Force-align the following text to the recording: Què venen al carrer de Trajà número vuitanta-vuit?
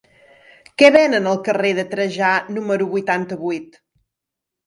Què 0.81 0.87
venen 0.95 1.27
al 1.31 1.37
carrer 1.49 1.73
de 1.81 1.85
Trajà 1.91 2.31
número 2.55 2.87
vuitanta-vuit? 2.95 3.77